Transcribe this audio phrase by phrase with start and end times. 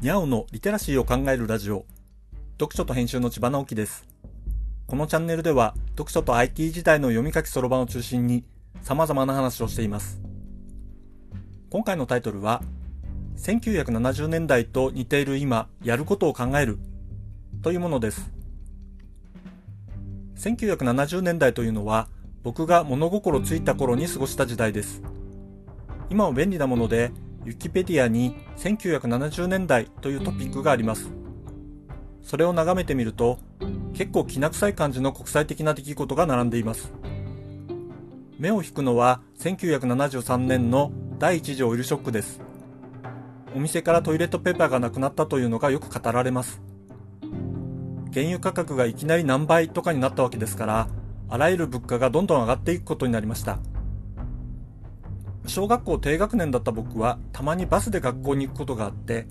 [0.00, 1.84] にゃおのリテラシーを考えるラジオ。
[2.58, 4.08] 読書と編集の千葉直樹です。
[4.86, 8.42] このチャンネルでは、読書と IT 時代の読み書きそろばんを中心に、
[8.80, 10.18] 様々な話をしています。
[11.68, 12.62] 今回のタイトルは、
[13.36, 16.78] 1970年代と似ている今、やることを考える、
[17.60, 18.32] というものです。
[20.36, 22.08] 1970年代というのは、
[22.42, 25.02] 僕が物心ついた頃に過ごした時代です。
[26.08, 27.12] 今は便利なもので、
[27.44, 31.10] ウィキペディアに1970年代というトピックがあります。
[32.22, 33.38] それを眺めてみると、
[33.94, 36.92] 結構きな臭い感じの国際的な出来事が並んでいます。
[38.38, 42.40] 目を引くのは1973年の第一次オイルショックです。
[43.54, 46.62] お店からトイレットペーパーがなくなったというのがよく語られます。
[48.12, 50.88] 原油価格がいきなり何倍とかになったわけですから、
[51.28, 53.58] あらゆる物価がどんどん上がっていくことになりました。
[55.50, 59.26] 小学校低学年だった僕はたまにバスで学校に行くことがあって、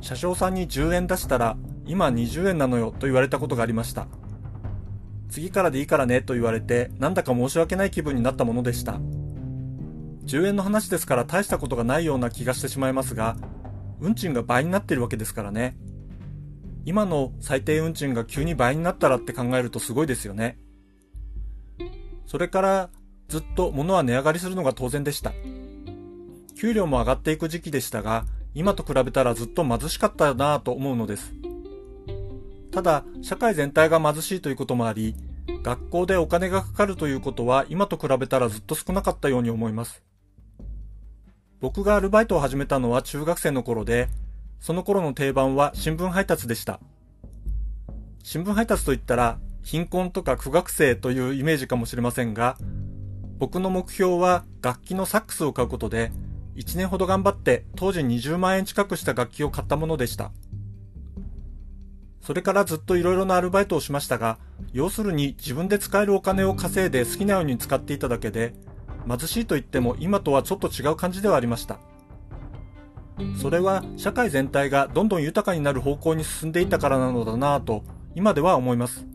[0.00, 4.08] 車掌さんに10円出したら今20円なのよと言われたことがありました。
[5.28, 8.92] 次からでいいからねと言われてなんだか申し訳ない気分になったものでした。
[10.24, 13.36] 10円の話ですから大したことがないような気がしてしまいますが、
[14.00, 15.76] 運賃が倍になっているわけですからね。
[16.86, 20.58] 今の最低運賃が急に倍になったらって考えるとすごいですよね。
[22.24, 22.90] それから
[23.28, 25.34] ずっと物は値上がりするのが当然でした。
[26.58, 31.32] 給料も上がっていく時期でしたが、今と比べたらずっと貧しかったなぁと思うのです。
[32.72, 35.14] ただ、社会全体が貧しいということもあり、
[35.62, 40.02] 学校でお金がかかるということは今と比べたらずっと少なかったように思います。
[41.60, 44.08] 僕がアルバイトを始めたのは中学生の頃で、
[44.58, 46.80] その頃の定番は新聞配達でした。
[48.24, 52.58] 新聞配達といったら、貧困とか苦学生というイメージかもしれませんが、
[53.38, 56.10] 僕の目標は楽器のサックスを買うことで、
[56.58, 60.32] 1年ほど頑張って当時20万円近くした楽器を買ったものでした。
[62.20, 64.38] それからずっと色々なアルバイトをしましたが、
[64.72, 68.54] 要するに自分で使えるお金を稼いで好きなように使っていただけで、
[69.08, 71.78] 貧しいと言っても今とはちょっと違う感じではありました。
[73.40, 77.82] それは社会全体がどんどん豊かになる方向に進んでいったからなのだなぁと
[78.14, 79.06] 今では思います。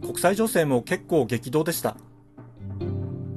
[0.00, 1.96] 国際情勢も結構激動でした。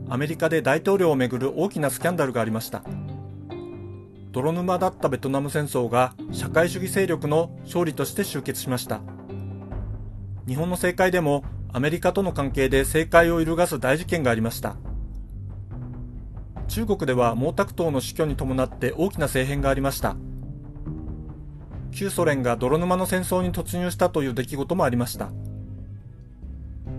[0.07, 2.83] アメリカで大統領をめぐる大きなスキャンダルがありました。
[4.31, 9.01] 泥沼だったベトナム戦争が社会主義勢力の勝利として終結しました。
[10.47, 14.75] 日本の政界でもアメリカとの関係で政界を揺るがす大事件がありました。
[16.67, 20.15] 中国では毛沢東の死去に伴って大きな政変がありました。
[21.91, 25.29] 旧ソ連が泥沼の戦争に突入したという出来事もありました。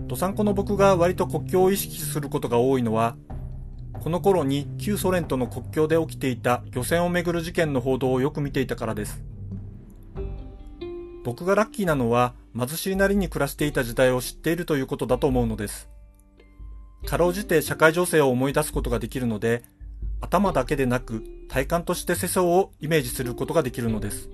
[0.07, 3.17] どさんこの僕が割と国境を意識することが多いのは、
[4.01, 9.21] この頃に旧ソ連との国境で起きていた漁船をめぐる事件の報道をよく見ていたからです。
[11.25, 15.89] 僕がラッキーなのは貧しいなりに暮らしていた時代を知っているということだと思うのです。
[17.05, 19.63] かろうじて社会情勢を思い出すことができるので、
[20.21, 24.29] 頭だけでなく体感として世相をイメージすることができるのです。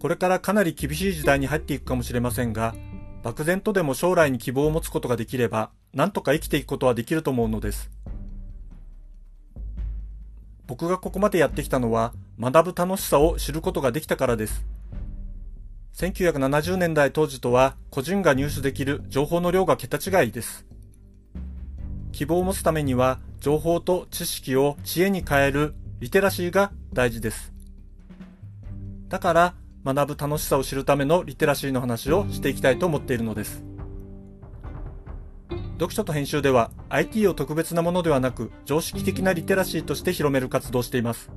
[0.00, 2.74] これからかなり厳しい時代に入っていくかもしれませんが、
[3.22, 7.90] 漠然とでも将来に希望を持つことができれば、なんとか生きていくことはできると思うのです。
[10.66, 14.64] 僕がここまでやってきたのは、学ぶ楽しさを知ることができたからです。
[15.94, 20.66] 1970年代当時とは、個人が入手できる情報の量が桁違いです。
[22.10, 27.52] 希望を持つためには、情報と知識を知恵に変えるリテラシーが大事です。
[29.08, 29.54] だから、
[29.84, 33.64] 学ぶ楽しさを知るためのリテラシーの話をしていきたいと思っているのです。
[35.74, 41.30] 読書と編集では IT を特別なものではなく常識的なリテラシーとして広める活動をしています。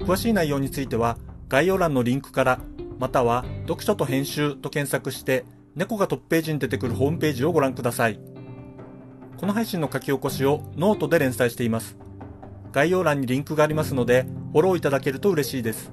[0.00, 1.18] 詳しい内容については
[1.48, 2.60] 概要欄のリンクから
[2.98, 5.44] または読書と編集と検索して
[5.76, 8.18] 猫がトップページに出てくるホームページをご覧ください。
[9.36, 11.96] この配信の書き起こしをノートで連載しています。
[12.72, 15.92] 概要欄にリンクがありますのでフォローいただけると嬉しいです。